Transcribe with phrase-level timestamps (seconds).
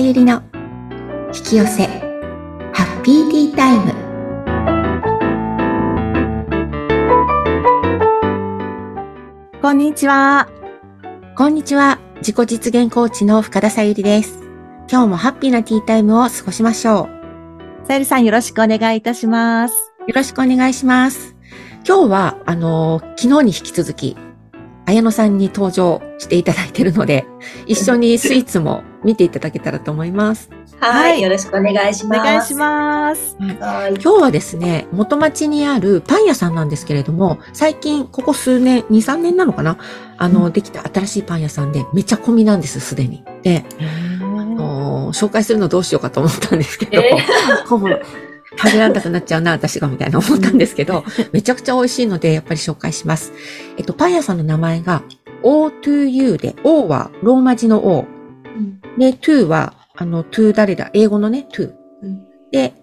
[0.00, 0.42] ゆりの
[1.34, 1.86] 引き寄せ
[2.72, 3.92] ハッピーティータイム。
[9.60, 10.48] こんにちは。
[11.36, 11.98] こんにちは。
[12.16, 14.40] 自己実現コーチの深田さゆりです。
[14.90, 17.10] 今日もハッピーなティータイムを過ごしましょ
[17.82, 17.86] う。
[17.86, 19.74] さゆりさんよろしくお願いいたします。
[20.06, 21.36] よろしくお願いします。
[21.86, 24.16] 今日はあの昨日に引き続き
[24.90, 27.24] 綾野さんに登場していただいているので、
[27.66, 30.50] 一緒にスイーツも見ていただけたらと思います。
[30.80, 32.20] はい、よろしくお願いします。
[32.20, 33.36] お願いします。
[33.60, 39.78] はい、今日はですね、元町にあるパン屋さんなんですけれども、最近、ここ数年、2、3年なのかな？
[40.18, 43.22] あの、うん、できた新しいパン屋さんで、めちゃ混みなんです、すでに。
[43.44, 43.64] で、
[44.20, 47.66] あの紹介するのどうしようかと思ったんですけど、えー、
[48.58, 53.32] 食べられたくなっちゃうな、私が、みたいな思ったんですけど、 めちゃくちゃ美味しいので、やっぱり紹介します。
[53.76, 55.02] えっと、パン屋さんの名前が、
[55.42, 58.06] O2U で、O はローマ字の O。
[58.44, 60.90] うん、で、2は、あの、to 誰だ？
[60.94, 61.72] 英語のね、to。
[62.02, 62.74] うん、で、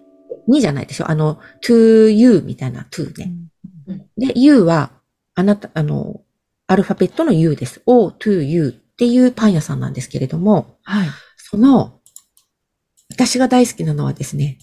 [0.49, 3.33] 2じゃないでしょあの、to you みたいな to ね。
[3.87, 4.91] うん、で、U は、
[5.35, 6.21] あなた、あの、
[6.67, 7.81] アルファベットの U です。
[7.85, 11.07] O to U っていうパン屋さんなんですけれども、はい。
[11.37, 11.99] その、
[13.09, 14.57] 私が大好きなのはですね、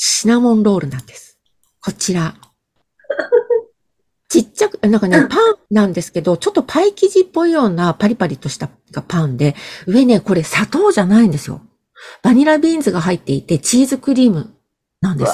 [0.00, 1.40] シナモンロールなんです。
[1.82, 2.36] こちら。
[4.30, 8.68] ちっちゃく、なんかね、 パンなんですけど、ちょっとパイ生地っぽいようなパリパリとした
[9.08, 9.56] パンで、
[9.88, 11.62] 上ね、これ砂糖じゃないんですよ。
[12.22, 14.54] バニラビーンズが入っていて、チーズクリーム
[15.00, 15.32] なんです。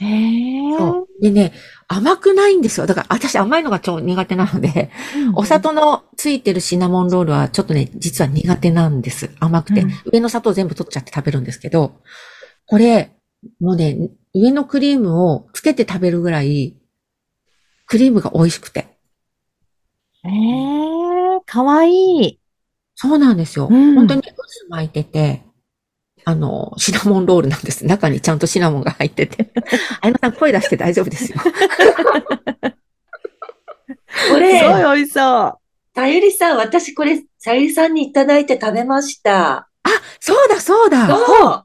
[0.00, 1.04] へー。
[1.20, 1.52] でね、
[1.88, 2.86] 甘くないんですよ。
[2.86, 9.30] だから私甘いのが超苦手なので、うん、お砂糖のついてるシナモンロールはちょっとね、実は苦手なんです。
[9.40, 9.80] 甘くて。
[9.80, 11.96] うん、上の砂糖全部取っちゃって食べるんですけど、
[12.66, 13.10] これ、
[13.60, 16.76] もうね、上のクリームをつけて食べるぐらい、
[17.86, 18.86] クリームが美味しくて。
[20.24, 22.40] ええー、かわいい。
[22.94, 23.68] そうなんですよ。
[23.70, 24.32] うん、本当に渦
[24.68, 25.42] 巻いてて、
[26.24, 27.84] あの、シナモンロールなんです。
[27.84, 29.52] 中にちゃんとシナモンが入ってて。
[30.00, 31.38] あやなさん声出して大丈夫ですよ。
[34.30, 35.58] これ、すごい美味しそう。
[35.94, 39.68] さゆりさん、私これ、さゆりさんにいただいて食べました。
[39.82, 41.06] あ、そうだそうだ。
[41.06, 41.64] そう。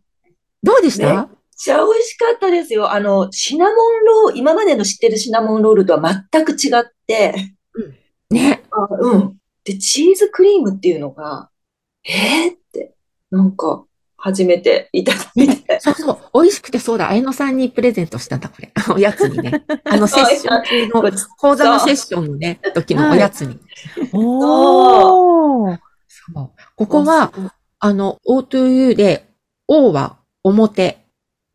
[0.62, 1.30] どうでした、
[1.60, 2.92] ちゃ美味しかったですよ。
[2.92, 3.76] あの、シナモン
[4.06, 7.36] ロール、今までの知ってるシナモンロールとは全く違って、
[7.74, 8.64] うん、ね。
[8.72, 9.38] あうん。
[9.66, 11.50] で、チーズクリームっていうのが、
[12.06, 12.96] えー、って、
[13.30, 13.84] なんか、
[14.16, 15.80] 初めていただいて。
[15.82, 16.20] そうそう。
[16.34, 17.10] 美味しくてそうだ。
[17.10, 18.72] あやのさんにプレゼントしたんだ、これ。
[18.96, 19.64] おやつにね。
[19.84, 23.60] あの、セッション中の、講座のセッションのね、時のおやつに。
[24.14, 25.80] おー。
[26.08, 26.52] そう。
[26.76, 27.34] ここは、
[27.80, 29.30] あの、O2U で、
[29.68, 30.99] O は表、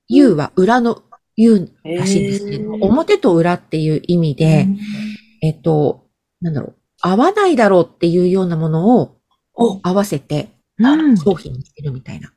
[0.08, 1.02] U は裏の
[1.36, 4.68] U らしいんですけど、表と裏っていう意味で、
[5.42, 6.06] えっと、
[6.40, 9.18] なんだろう、合わないだろうっていうようなものを
[9.82, 10.50] 合わせて
[11.24, 12.32] 商品にしてるみたいな。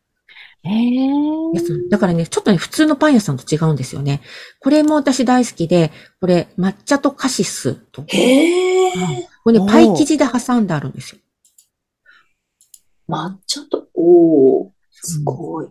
[1.89, 4.21] だからね、ちょっとね、普通のパン屋さんと違うんですよね。
[4.59, 8.03] これも私大好きで、これ、抹茶とカシスと。
[8.07, 8.91] へー。
[9.43, 11.21] これね、パイ生地で挟んであるんですよ。
[13.07, 15.67] 抹茶と、おー、すごい。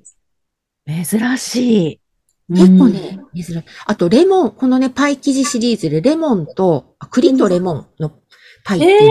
[0.87, 2.01] 珍しい。
[2.49, 3.63] 結構ね、珍しい。
[3.87, 8.13] あと、レモン、このね、パイ生地シリーズで、レモンと、栗とレモンの
[8.65, 9.11] パイっていう。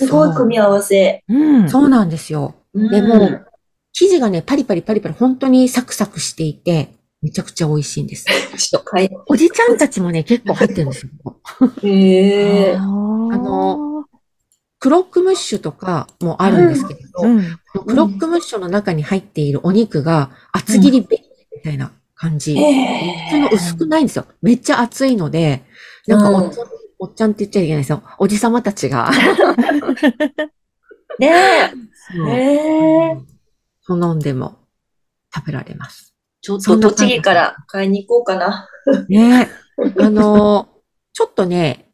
[0.00, 1.22] えー、すごい組み合わせ。
[1.28, 1.68] うん。
[1.68, 2.54] そうなんですよ。
[2.74, 3.40] でも、
[3.92, 8.24] 生地がね、パリパリパリパリ、本当にサクサクしていて、めちゃくちゃ美味しいんです。
[8.56, 9.10] ちょっと買い。
[9.28, 11.12] おじちゃんたちもね、結構入ってるんですよ。
[11.82, 12.78] へえー。
[12.78, 13.91] あの、
[14.82, 17.44] クロックムッシュとかもあるんですけれど、うんうん、
[17.86, 21.20] クロックムッシュの中に入っているお肉が厚切りベー
[21.54, 22.56] みたいな感じ。
[23.30, 24.26] その薄くないんですよ。
[24.42, 25.62] めっちゃ厚いので、
[26.08, 26.66] なんかおっちゃん、
[26.98, 28.02] おっちゃんって言っちゃいけないですよ。
[28.18, 29.08] おじさまたちが。
[31.20, 31.70] ねえ。
[32.18, 33.18] ねえ。
[33.86, 34.56] 好んでも
[35.32, 36.12] 食べられます。
[36.40, 38.68] ちょっと栃木から買いに行こうかな。
[39.08, 40.02] ねえ。
[40.02, 40.70] あの、
[41.12, 41.92] ちょっとね、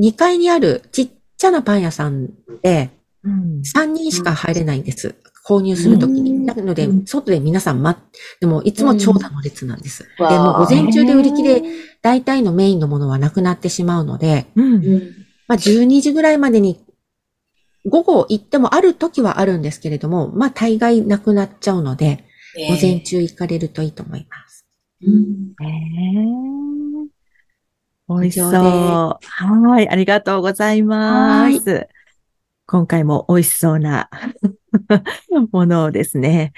[0.00, 2.30] 2階にあるちっちゃなパン屋さん
[2.62, 2.90] で、
[3.24, 5.14] 3人しか入れないんです。
[5.46, 6.44] 購入するときに。
[6.44, 10.04] なので、外で皆さん待って、でもいつも長蛇の列なんです。
[10.18, 11.62] で、も午前中で売り切れ、
[12.02, 14.46] 大体のメインのものはなくなってしまうので、
[15.46, 16.80] まあ12時ぐらいまでに、
[17.86, 22.24] 午後行ってもある時はあるんですけれども、まあ大概なくなっちゃうので、
[22.56, 24.66] 午前中行かれるといいと思います。
[25.02, 26.93] うん、えー
[28.08, 28.52] 美味しそう。
[28.52, 29.88] はい。
[29.88, 31.88] ありがとうございます。
[32.66, 34.08] 今回も美味しそうな
[35.52, 36.52] ものをですね、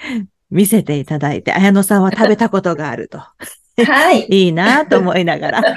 [0.49, 3.19] 見せていただいて、綾野さんは食べたことがあると。
[3.19, 4.27] はい。
[4.31, 5.75] いいなと思いながら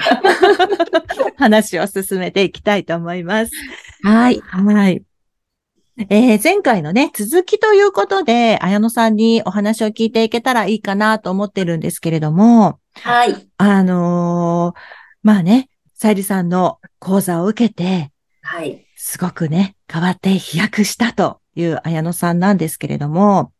[1.37, 3.51] 話を進めていきたいと思います。
[4.03, 4.41] はい。
[4.41, 5.03] はい。
[6.09, 13.35] えー前回のね、続きということで、綾野さんにお話を聞いていけたらいいかなと思ってるんですけれども、はい。
[13.57, 18.85] あのーまあね、さゆりさんの講座を受けて、はい。
[18.95, 23.51] すごくね、変わって飛躍したという綾野さんなんですけれども、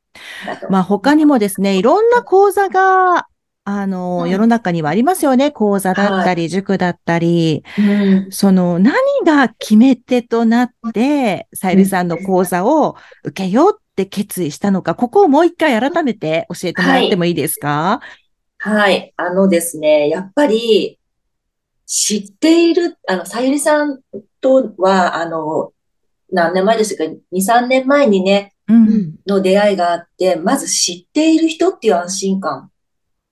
[0.70, 3.28] まあ他にもですね、いろんな講座が、
[3.64, 5.52] あのーうん世の中にはありますよね。
[5.52, 7.82] 講座だったり、塾だったり、う
[8.28, 8.32] ん。
[8.32, 18.02] その何が決め手となって、さゆりさんの講座を受けようって決意したのか、ここをもう一回改めて教えてもらってもいいですか、
[18.58, 19.14] はい。
[19.18, 21.00] あのですね、やっぱり、
[21.94, 24.00] 知っている、あの、さゆりさん
[24.40, 25.74] とは、あの、
[26.32, 28.74] 何年前ですか ?2、3年前にね、う。
[28.74, 29.16] うんん。
[29.28, 32.72] の出会いがあって、まず知っている人っていう安心感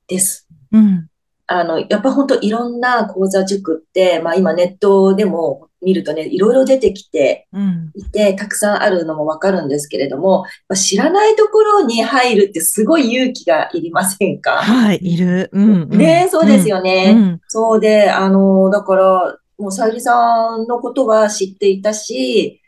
[0.10, 0.46] です。
[0.74, 1.08] うん。
[1.48, 7.92] あの、やっぱ本当いろんな講座塾って、まあ今ネットでも見るとね、いろいろ出てきてうん。
[7.96, 10.46] いて、たくさんあるのもわかるんですけれども、
[10.76, 14.58] 知らないところに入るってすごい勇気がいりませんか？
[14.58, 15.50] はい、いる。
[15.54, 15.98] うん、うん。
[15.98, 17.14] ねそうですようね。
[17.14, 17.42] ん。
[17.48, 22.62] そうで、あの、だから、もうさゆりさんのことは知っていたし、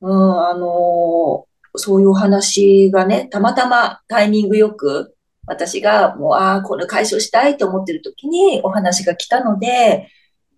[0.00, 1.46] うん、あの、
[1.76, 5.14] そういうお話がね、たまたまタイミングよく、
[5.46, 10.08] 私がもう、ああ、これ解消したいと思ってる時にお話が来たので、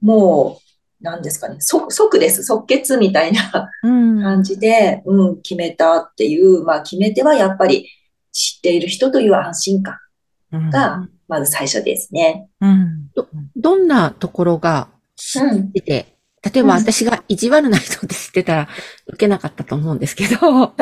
[0.01, 0.63] もう、
[1.03, 2.45] なんですかね、即、即です。
[2.45, 4.23] 即決みたいなうん。
[4.23, 7.89] 感じで、うん、決めたっていう、まあ、決め手はやっぱり
[8.33, 9.97] 知っている人という安心感
[10.53, 12.49] うんが、まず最初ですね。
[12.61, 13.11] うん。
[13.57, 16.07] どんなところが知ってて、
[16.43, 18.69] 例えば私が意地悪な人って知ってたら
[19.07, 20.37] 受けなかったと思うんですけど、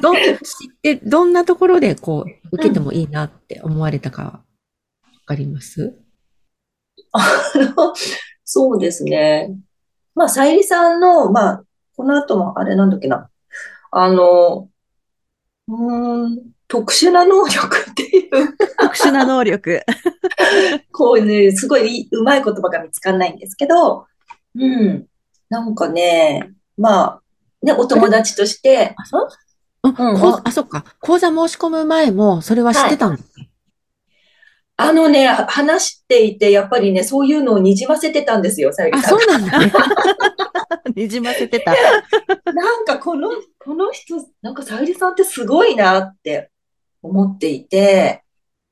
[0.00, 4.40] どん知って、どんなところでこう、受けてもいいなって思われたか、わ
[5.26, 5.94] かります？
[8.44, 9.54] そうですね。
[10.14, 11.64] まあ、さゆりさんの、まあ、
[11.96, 13.28] この後もあれなんだっけな。
[13.90, 14.68] あの、
[15.68, 16.38] うーん、
[16.68, 19.82] 特殊な能力っていう、特殊な能力。
[20.92, 24.06] こういうね、すごいうまい言葉が見つかんないんですけど、
[24.54, 25.06] うん、
[25.48, 27.22] なんかね、まあ、
[27.62, 29.28] ね、お友達として、あ、そう？
[29.84, 30.84] うんあ、そっか。
[31.00, 33.22] 講座申し込む前も、それは知ってたんだ。
[34.76, 39.72] あのね、は話していて、やっぱりね、そういうのをにじませてたんですよ、さゆりあ、さんそうなんだね。
[40.96, 41.72] にじませてた。
[42.52, 46.50] なんかこの、この人、なんかさゆりさんってすごいなって
[47.02, 48.22] 思っていて、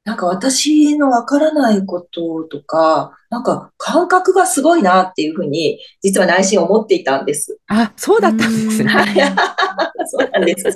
[0.04, 7.58] なんか私のわからないこととか、なんか感覚がすごいなっていうふうに、実は内心思っていたんです。
[7.68, 8.88] あ、そうだったんですね。
[8.88, 9.14] はい。
[10.08, 10.72] そうなんです。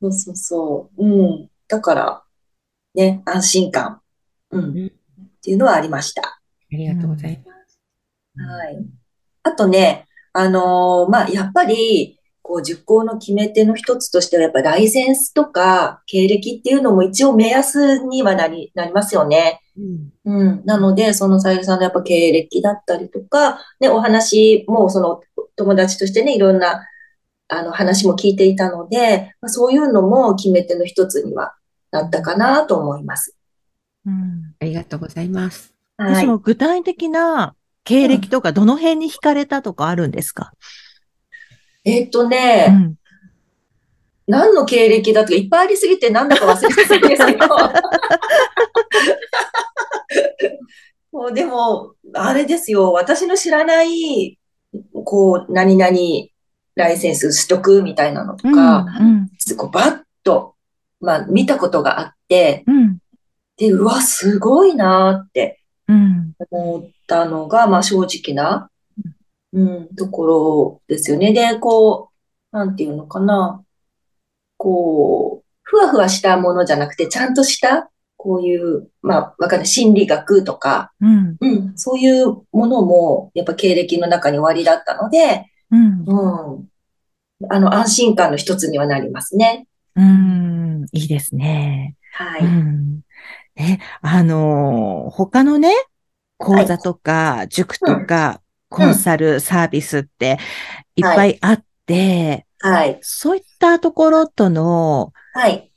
[0.00, 1.04] そうそうそう。
[1.04, 1.50] うん。
[1.66, 2.22] だから、
[2.94, 4.00] ね、安心感。
[4.58, 4.78] うん。
[4.78, 4.92] うん
[5.44, 6.22] っていうのはありました。
[6.22, 6.40] あ
[6.70, 7.78] りがとうございます。
[8.34, 8.78] はい。
[9.42, 19.60] あとね、あのーまあ、やっぱり、こう、受講の決め手の一つとしては、やっぱライセンスとか経歴っていうのも一応目安にはなり、なりますよね。
[19.76, 20.62] うんうん。
[20.64, 25.20] なので、そのさゆりさんのやっぱ経歴だったりとか、ね、お話も、その
[25.56, 26.88] 友達としてね、いろんな、
[27.48, 31.54] あの、話も聞いていたので、まあ、そういうのも決め手の一つには
[31.90, 33.36] なったかなと思います。
[34.06, 34.54] うん。
[34.60, 35.74] ありがとうございます。
[35.98, 36.16] ではい。
[36.16, 37.54] その具体的な
[37.84, 40.52] 経歴とか、どの辺に惹かれたとかあるんですか？
[41.84, 42.94] えっとうね、ん。
[44.26, 47.46] 何の経歴だとかいっぱいありすぎて何だか忘れてたんですけど。
[51.12, 54.38] もうでも、あれですよ、私の知らない、
[55.04, 55.96] こう、何々
[56.74, 59.28] ライセンス取得みたいなのとか、うん。
[59.56, 60.56] こうバッと、
[61.00, 62.98] まあ、見たことがあって、うん。
[63.56, 66.32] で、うわ、すごいなってうん。
[66.50, 68.70] 思ったのが、まあ、正直な、
[69.52, 71.32] うん、ところですよね。
[71.32, 72.10] で、こ
[72.52, 73.62] う、なんていうのかな。
[74.56, 81.36] こう、ふわふわしたものじゃなくて、ちゃんとした、こういう、まあ、わかんない、心理学とか、うん。
[81.40, 86.04] うん、そういうものも、やっぱ経歴の中に終わりだったので、うん。
[86.06, 86.68] うん、
[87.50, 89.66] あの、安心感の一つにはなりますね。
[89.96, 90.86] うん。
[90.92, 91.96] いいですね。
[92.12, 92.44] はい。
[92.44, 93.00] うん。
[93.56, 95.72] ね、あのー他のね、
[96.38, 100.38] 講座とか、塾とか、コンサル、サービスって
[100.96, 101.02] い。
[101.02, 102.98] っぱいあって、はい。
[103.02, 105.70] そういったところとのはい。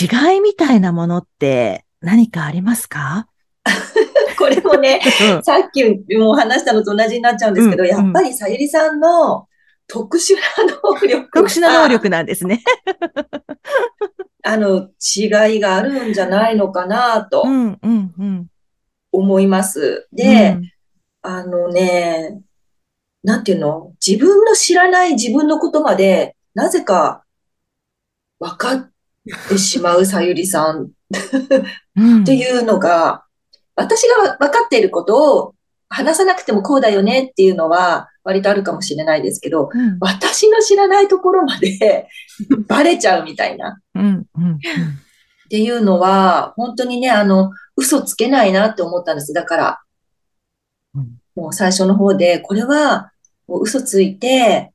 [0.00, 3.28] 違いみたいなものって何かありますか？
[4.38, 5.00] これもね、
[5.36, 5.42] うん。
[5.42, 5.84] さっき
[6.16, 9.46] も話したのと同じになっちゃうんですけど、うんやっぱりさゆりさんの
[9.86, 10.40] 特殊な
[11.00, 12.62] 能力特殊な能が、力なんですね。
[14.44, 17.44] あの、違いがあるんじゃないのかなと。
[19.10, 20.06] 思います。
[20.12, 20.58] で、
[21.22, 22.40] あのね、
[23.22, 23.92] なんていうの？
[24.06, 27.24] 自分の知らない自分のことまで、なぜか
[28.38, 28.90] 分かっ
[29.48, 30.90] てしまうさゆりさん
[32.22, 33.24] っていうのが、
[33.76, 35.54] 私が分かっていることを
[35.88, 42.08] 話さなくてもこうだよねっていうのは割とあるかもしれないですけど、うん私の知らないところまで
[42.66, 43.78] バレちゃうみたいな。
[43.94, 44.58] うんうん
[45.44, 49.32] っていうのは、本当にね、あの、嘘つけないなって思ったんです。
[49.34, 49.80] だから、
[50.94, 53.10] うんもう最初の方で、これは、
[53.48, 54.72] 嘘ついて、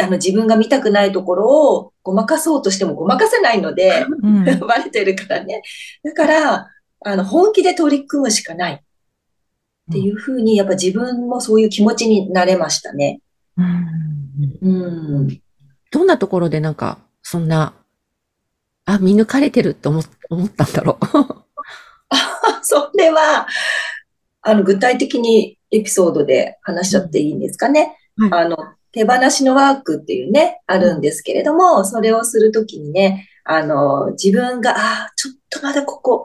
[0.00, 5.62] あの、自分が見たくないところをごまかそうとしてもごまかせないので、うん バレてるからね。
[6.04, 6.68] だから、
[7.04, 8.82] あの、本気で取り組むしかない。
[9.90, 13.20] っていうふうに、やっぱ自分もそういう気持ちになれましたね。
[13.56, 14.00] うん
[14.62, 14.68] う
[15.22, 15.40] ん。
[15.90, 17.74] どんなところでなんか、そんな、
[18.84, 21.06] あ、見抜かれてるって思思ったんだろう。
[22.62, 23.48] それは、
[24.42, 27.96] あの、具体的にエピソードで話しちゃっていいんですかね。
[28.16, 28.56] はいあの、
[28.92, 36.24] 手放しのワークっていうね、あるんですけれども、それをするときにね、あの、自分が、ああ、ちょっとまだここ、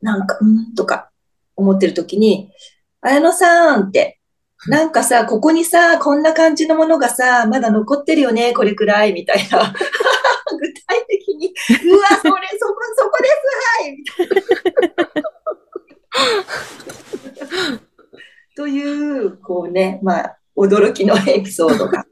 [0.00, 1.10] なんか、うん、とか
[1.58, 2.50] 思ってるときに、
[3.00, 4.20] 綾野さんって、
[4.66, 9.72] なんかさ、ここにさ、こんな感じのものがさ、まだ残ってるよね、これくらい、みたいな。
[10.58, 11.48] 具体的に、
[11.92, 13.34] うわ、それ、そこ、そこです、
[13.76, 14.28] はいみたい
[17.72, 17.80] な。
[18.56, 22.06] という、こうね、まあ、驚きのエピソードが。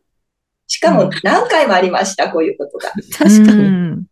[0.69, 2.91] しかも何回もありました、こういうことが。
[2.91, 3.63] 確かに。
[3.63, 4.07] うん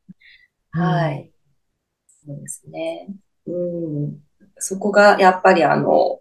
[0.77, 1.31] はい。
[2.27, 3.07] そうですね。
[3.47, 4.24] うん。
[4.67, 6.21] そこが、やっぱりあの、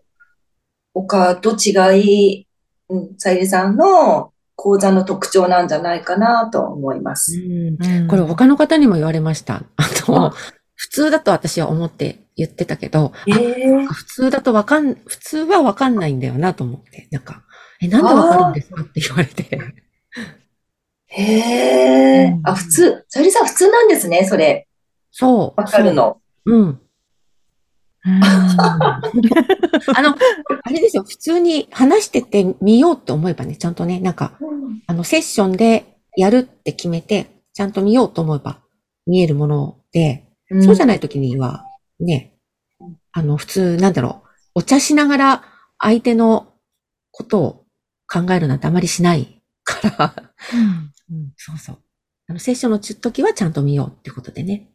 [0.93, 2.47] 他と違い、
[2.89, 7.39] うん、さゆりさんの講座の特徴なんじゃないかなと思います。
[7.39, 9.63] うんうんこれ他の方にも言われました。
[9.77, 10.33] あとあ、
[10.75, 17.43] 普通だと私は思って言ってたけど、ええ普通だとわかん、普通はわかんないんだよなと思って、なんか、
[17.81, 19.57] え、なんでわかるんですかって言われて。
[21.07, 22.41] へえうん。
[22.43, 23.05] あ、普通。
[23.07, 24.67] さゆりさん普通なんですね、それ。
[25.11, 25.61] そう。
[25.61, 26.19] わかるの。
[26.45, 26.55] そう。
[26.57, 26.82] うん。
[28.05, 28.23] うん。
[28.23, 30.15] あの、
[30.63, 34.37] あれですよ、普通に話しててみようと思えばね、ちゃんとね、なんか、
[34.87, 38.59] あの、セッションでやるって決めて、ちゃんと見ようと思えば
[39.05, 40.27] 見えるもので、
[40.61, 41.65] そうじゃない時には、
[41.99, 42.33] ね
[42.79, 45.43] うん、あの、普通、なんだろう、お茶しながら
[45.79, 46.53] 相手の
[47.11, 47.65] ことを
[48.07, 50.13] 考えるなんてあまりしないから、
[51.09, 51.33] うん。
[51.37, 51.77] そうそう。
[52.27, 54.69] あの、セッションの時はちゃんと見ようってことでね、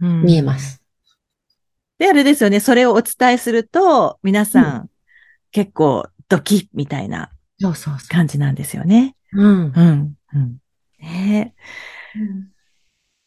[0.00, 0.22] うん。
[0.24, 0.83] 見えます。
[1.98, 2.60] で、あれですよね。
[2.60, 4.90] それをお伝えすると、皆さん、
[5.52, 9.14] 結構ドキッみたいなそうそうそ感じなんですよね。
[9.32, 9.42] う。
[9.42, 9.72] うん。
[9.74, 10.14] うん。
[10.34, 10.58] うん。
[10.98, 11.54] ね
[12.16, 12.54] えうん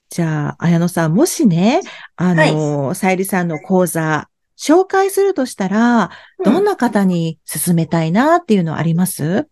[0.09, 1.81] じゃあ、綾野さん、もしね、
[2.15, 6.11] あの、さゆりさんの講座、紹介するとしたら、
[6.45, 9.47] どんな方に勧めたいなっていうのあります？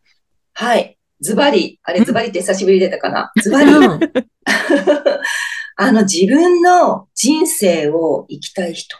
[0.53, 0.97] はい。
[1.19, 1.79] ズバリ。
[1.83, 3.31] あれ、ズバリって久しぶりに出たかな？
[3.43, 3.71] ズバリ。
[3.71, 3.99] うん
[5.77, 8.95] あの、自分の人生を生きたい人。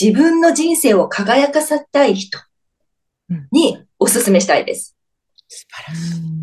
[0.00, 2.38] 自分の人生を輝かせたい人
[3.52, 4.96] にお勧めしたいです。
[5.48, 6.34] 素晴らしい。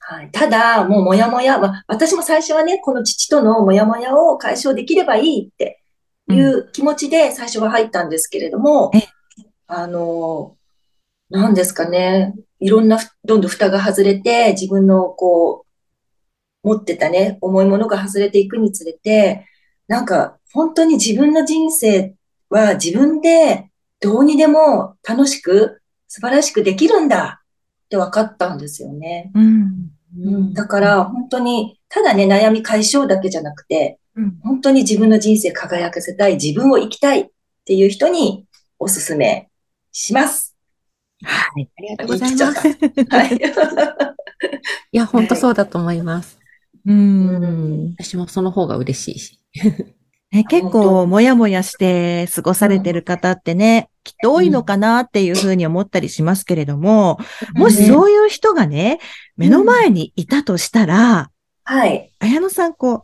[0.00, 0.30] はい。
[0.32, 5.82] ただ、もうもやもや、まあ私も最初はね、この父とのもやもやを解消できればいいって
[6.28, 9.00] いう気持ちで最初は入ったんですけれどもえ、
[9.66, 10.56] あの、
[11.30, 15.64] なんですかね、いろんなふ、どんどん蓋が外れて、自分のこ
[16.64, 19.46] う、持ってたね、重いものが外れていくにつれて、
[19.88, 22.14] なんか、本当に自分の人生
[22.50, 23.70] は自分で
[24.00, 27.42] どうにでも楽しく、素晴らしくできるんだ
[27.86, 29.30] って分かったんですよね。
[29.34, 29.90] うん。
[30.16, 37.26] うん、だから、本当に、ただね、悩み解消だけじゃなくて、うん本当に自分の人生輝かせたい、自分を生きたいっ
[37.64, 38.46] ていう人に
[38.78, 39.50] おすすめ
[39.90, 40.54] します。
[41.24, 41.68] はい。
[41.76, 42.68] ありがとうございます。
[42.68, 42.72] い
[43.08, 43.40] はい。
[44.92, 46.38] や、本当そうだと思います。
[46.86, 46.92] う。
[46.92, 47.94] うんん。
[47.98, 49.40] 私もその方が嬉しいし。
[50.34, 57.18] ね、結本構、当もやもやして過ごされてる方ってね、きっと多いのかなっていうふうに思ったりしますけれども、
[57.54, 58.98] もしそういう人がね、
[59.36, 61.30] 目の前にいたとしたら、
[61.62, 62.12] はい。
[62.18, 63.02] 綾野さん、こう、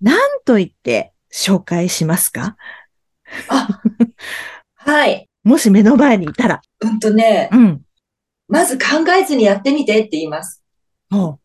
[0.00, 2.56] 何と言って紹介しますか？
[3.48, 3.82] あ、
[4.76, 5.28] はい。
[5.42, 6.62] もし目の前にいたら。
[6.80, 7.82] うんとねう、ん。
[8.46, 8.84] まず考
[9.20, 10.62] えずにやってみてって言います。
[11.12, 11.38] おう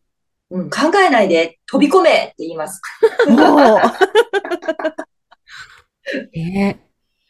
[0.50, 2.80] うん、考えないで飛び込めって言います。
[6.32, 6.80] ね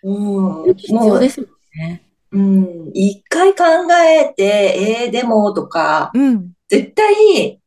[0.03, 0.75] うん。
[0.75, 1.51] 必要ですもん
[1.89, 2.03] ね。
[2.33, 3.65] うん、一回考
[4.05, 6.53] えて、えー、でもとか、うん。
[6.69, 7.61] 絶対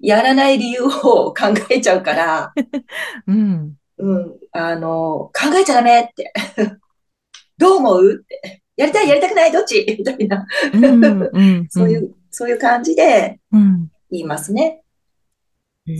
[0.00, 1.34] やらない理由を考
[1.70, 2.52] えちゃうから、
[3.26, 3.74] うん。
[3.98, 6.32] うん、あの、考えちゃダメって。
[7.58, 9.84] どう思うってやりたい、やりたくない、どっち？
[9.98, 14.82] みたいな、うんうんそういう、そういう感じでうん言いますね。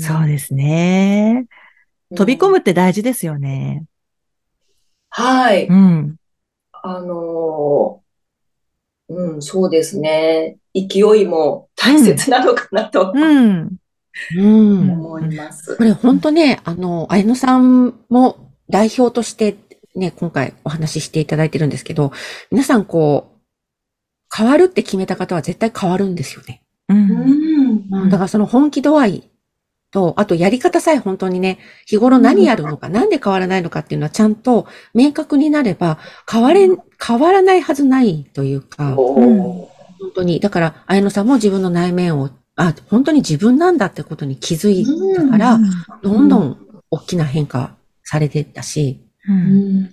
[0.00, 1.46] そうですね。
[2.14, 3.84] 飛び込むって大事ですよね。
[5.10, 5.66] はい。
[5.66, 6.16] うん。
[6.72, 8.08] あのー
[9.10, 10.58] うん、そうですね。
[10.74, 13.76] 勢いも大切なのかなとうん。
[14.36, 14.90] うん。
[14.90, 15.82] 思いますこ。
[15.82, 19.56] れ本当ね、あの、綾野さんも代表として
[19.94, 22.12] ね、今回お話ししていただいてるんですけど、
[22.50, 23.38] 皆さんこう、
[24.34, 26.62] 変わるって決めた方は絶対変わるんですよね。
[26.88, 26.94] う。
[26.94, 28.08] うんん。
[28.10, 29.30] だからその本気度合い
[29.90, 35.98] と、あとやり方さえ本当にね、日頃何やるのか、なんで変わらないのかっていうのはちゃんと明確になれば、
[36.30, 39.68] 変われん、変わらないはずないというか、本
[40.14, 45.58] 当に、だから、綾野さんも自分の内面を、あ、本当に自分なんだってことに気づいたから、
[46.02, 46.58] どんどん
[46.90, 49.00] 大きな変化されていったし、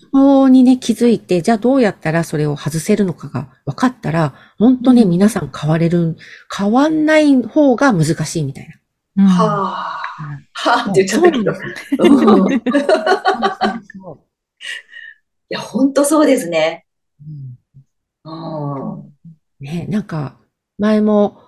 [0.01, 5.09] そこにね、気づいて、じゃあどうやったらそれを外せるのかが分かったら、本当ね、うん。
[5.09, 6.15] 皆さん変われる、
[6.55, 8.75] 変わんない方が難しいみたいな。
[9.23, 10.01] はあ。
[10.53, 11.51] はあって言っちゃったけど。
[15.47, 16.85] いや、本当そうですね。
[18.25, 18.31] うん。
[18.31, 18.35] う
[19.01, 19.13] ん。
[19.59, 20.37] ね、なんか、
[20.77, 21.41] 前も、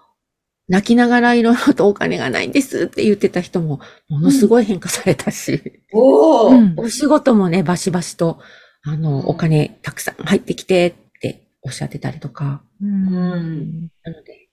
[0.69, 6.55] 泣きながらいろいろとお金がないんですって言ってた人も、ものすごい変化されたし、おー。
[6.55, 6.77] うん。
[6.77, 8.39] お仕事もね、バシバシと、
[8.83, 9.01] あうん。
[9.01, 13.87] の、お金たくさん入ってきてっておっしゃってたりとか、うん。
[14.03, 14.49] なので、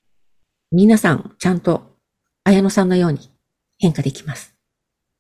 [0.71, 1.94] 皆さん、ちゃんと、
[2.45, 3.31] 綾野さんのように
[3.79, 4.55] 変化できます。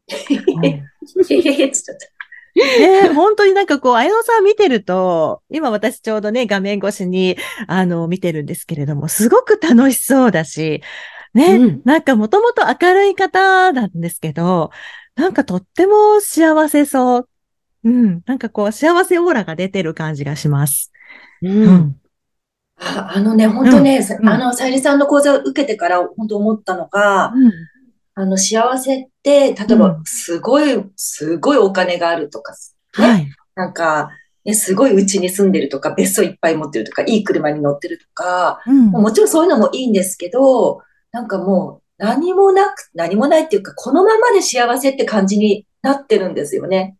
[0.08, 2.14] へへへっつっちゃった。
[2.54, 10.82] ね本当になんかこう、綾野さん見てると、今私ちょうどね、画面越しに、あの、見てるんですけれども、すごく楽しそうだし、
[11.32, 14.70] ね、うんなんかもともと明るい方なんですけど、
[15.16, 17.28] なんかとっても幸せそう。
[17.84, 20.92] うん、なんかこう、幸せオーラが出てる感じがします。
[21.42, 21.48] う。。
[21.48, 21.96] うん
[22.76, 27.52] ああのね、本当ね、うんあの、さゆりさんの講座を受けてから本当思ったのが、うん。
[28.16, 33.28] あの、幸せって、例えうば、すごい、すごいお金があるとか、ねはい。
[33.56, 34.10] なんか、
[34.44, 40.80] ね、すごい家に住んでるとか、別荘いっぱい持ってるとか、いい車に乗ってるとか、うんもちろんそういうのもいいんですけど、
[41.12, 46.96] なんかもう何もなく、何もないっていうか、このままで幸せって感じになってるんですよね。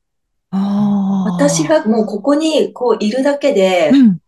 [0.51, 4.19] 私、がもうここにこういるだけでう、ん。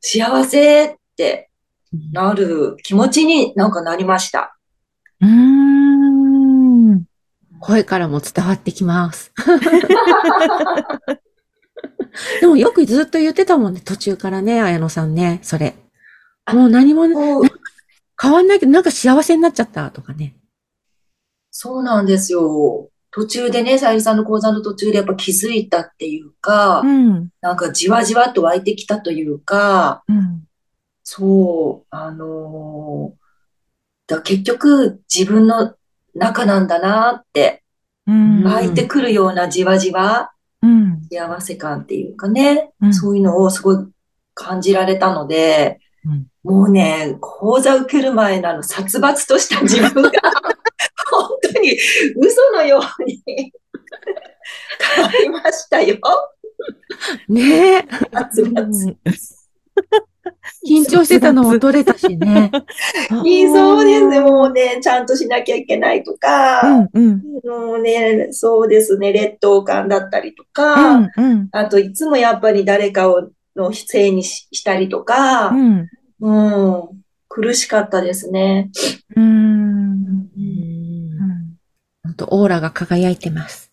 [0.00, 1.50] 幸せって
[2.12, 4.56] なる気持ちになんかなりました。
[5.20, 7.04] うーん。
[7.60, 9.32] 声からも伝わってきます。
[12.40, 15.76] でもよくずっと言ってたもんね、途中からね、綾野さんね、それ。
[16.52, 17.04] もう何も
[18.20, 20.34] 変わんないけど、なんか幸せになっちゃったとかね。
[21.50, 22.89] そうなんですよ。
[23.12, 27.28] 途中でね、さゆりさんの講座の途中でやっぱ気づいたっていうかう、ん。
[27.40, 30.44] なんかじわじわっと湧いてきたというか、うん。
[31.02, 33.20] そう、あのー
[34.06, 35.74] だ結局自分の
[36.16, 37.62] 中なんだなって、
[38.06, 38.42] うん。
[38.44, 41.02] 湧いてくるようなじわじわ、うん。
[41.10, 43.76] 幸せ感っていうかね、うんそういうのをすごい
[44.34, 50.10] 感じられたので、うんもうね、講座受ける前のあの殺伐とした自分が、
[51.72, 51.78] に
[52.16, 53.22] 嘘のように
[54.96, 55.98] 変わりましたよ。
[57.28, 57.88] ねえ。
[60.66, 62.50] 緊張してたのも取れたしね。
[63.24, 64.20] い いそうですね。
[64.20, 66.88] もうね、ちゃんとしなきゃいけないとか、うん。
[66.92, 67.22] うん。
[67.44, 71.10] もうね、そうですね、劣等感だったりとうか、ん。
[71.16, 71.48] うん。
[71.52, 75.88] あといつもやっぱり誰かをのせいにししたりとか、うん。
[76.20, 76.88] うん、
[77.28, 78.70] 苦しかったですね。
[79.16, 79.24] うん。
[79.24, 80.30] うん
[82.20, 83.72] 本当オーラが輝いてます。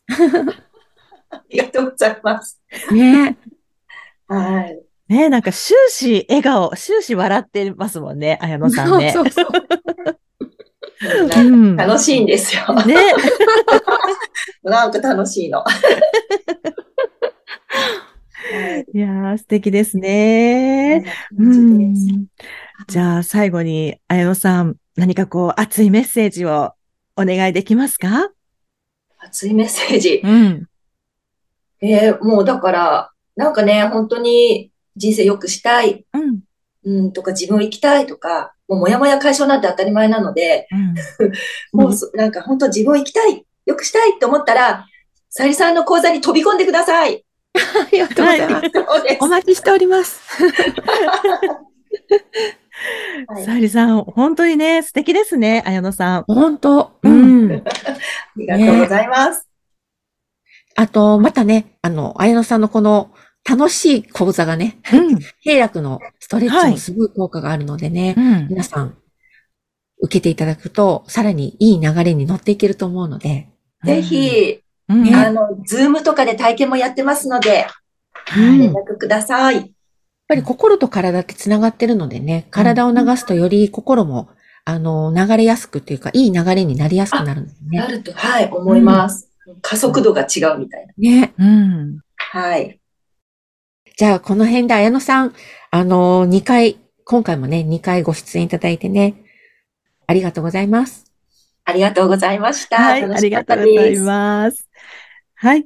[1.30, 2.60] ありがとうございます。
[2.92, 3.38] ね
[4.28, 4.80] はい。
[5.10, 9.12] ねえ、なんか終始笑顔、終始笑ってますもんね、綾野さんね。
[9.12, 9.52] そうそうそう。
[11.00, 12.74] うん楽しいんですよ。
[12.86, 12.96] ね。
[14.64, 15.60] なんか楽しいの。
[15.60, 15.66] は
[18.94, 21.06] いいやー、素敵ですね。
[21.38, 21.94] うん
[22.88, 26.74] じゃあ、最後に、綾野さん、何かこう、熱いメッセージを
[27.16, 28.30] お願いできますか？
[29.28, 30.22] 熱いメッセージ。
[30.24, 30.68] うん。
[31.82, 36.40] えーもうだから、なんかね、本当に人生良くしたい、うん。
[36.84, 41.80] うん、とか自分を生きたいとか、もうモヤモヤ解消なんて当たり前なので、うん。
[41.80, 44.86] もうそなんか本当自分を生きたい、良くしたいって思ったら、
[45.30, 47.24] さゆりさんの講座に飛び込んでください。
[47.54, 48.70] ありがとうございます。
[48.74, 50.22] そうですお待ちしております。
[53.28, 56.24] はいさゆりさん、本当にね、素敵ですね、綾野さん。
[56.28, 56.92] 本当。
[57.02, 57.52] ううんん。
[57.56, 57.62] あ
[58.38, 59.48] りがとうございます。
[60.76, 63.12] あと、またね、あの、綾野さんのこの
[63.48, 65.20] 楽しい講座がね、うん。
[65.42, 68.48] 平楽のストレッチはいもすごい効果があるのでね、うん。
[68.50, 68.96] 皆さん、
[70.02, 73.50] 受けていただくと、さらにいい流れに乗っていけると思うので、
[73.84, 74.60] ぜひ、
[74.90, 77.68] うん、ねあの、ズームとかで体験もやってますので、
[78.26, 79.72] はい連絡ください。
[80.30, 84.28] やっぱり心と体って繋がってるのでね、体を流すとより心も、
[84.66, 87.80] あの、流れやすくというか、いい流れになりやすくなるんですね。
[87.80, 89.32] なると、はい、思います。
[89.62, 90.94] 加速度が違うみたいな。
[90.98, 91.34] ね。
[91.40, 92.00] うん。
[92.18, 92.78] はい。
[93.96, 95.34] じゃあ、この辺で綾野さん、
[95.72, 99.16] あの、2回、今回もね、2回ご出演いただいてね、
[100.08, 101.10] ありがとうございます。
[101.64, 102.78] ありがとうございました。
[102.78, 103.98] はい、ありがとうござい。
[104.00, 104.68] ます。
[105.36, 105.66] はい。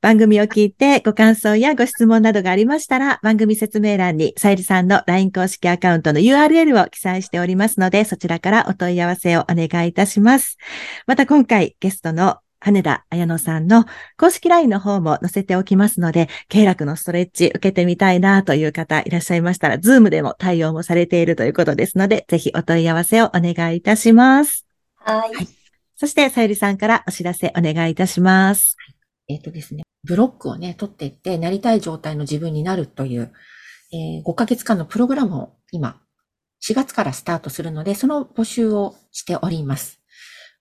[0.00, 10.56] 番組を聞いてご感想やご質問などがありましたら、番組説明欄にさゆりさんの LINE 公式アカウントの URL を記載しておりますので、そちらからお問い合わせをお願いいたします。
[11.08, 24.64] また今回ゲストの羽田彩乃さんの公式 LINE の方も載せておきますので、経絡のストレッチ受けてみたいなという方いらっしゃいましたら、ズームでも対応もされているということですので、ぜひお問い合わせをお願いいたします。
[24.98, 25.30] はい。
[25.96, 28.76] そして、さゆりさんからお知らせお願いいたします。
[29.28, 33.32] えっ、とですね、ブロックをね、取っていって、なりたい状態の自分になるという、
[33.92, 36.00] えー5ヶ月間のプログラムを今、
[36.66, 40.00] 4月からスタートするので、その募集をしております。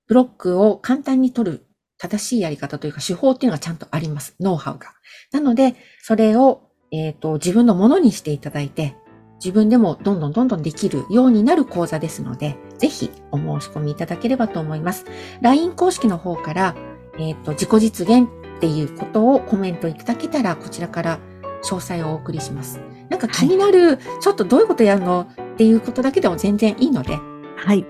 [0.08, 1.66] ブロックを簡単に取る
[1.98, 4.36] 正しいやり方というか手法っていうのがちゃんとあります。
[4.40, 4.94] ノウハウが。
[5.32, 8.96] なので、それを、えっ、と、自分のものにしていただいて、
[9.40, 15.06] 自分でもどんどんどんどんできるようになる講座ですので、ぜひお申し込みいただければと思います。
[15.42, 16.76] LINE 公式の方から、
[17.20, 18.28] えっ、と、自己実現
[18.58, 21.20] っていうことをコメントいただけたら、こちらから
[21.64, 22.82] 詳細をお送りします。
[23.10, 27.18] なんか気になる、ちょっとどういうことやるのっていうことだけでも全然いいので、い
[27.56, 27.86] はい。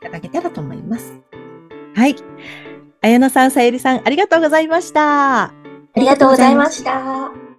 [0.00, 1.14] ただけたらと思います。
[1.94, 2.16] はい。
[3.00, 5.44] 綾乃さん、さゆりさん、ありがとうございました。
[5.44, 5.52] あ
[5.96, 7.51] りがとうございました。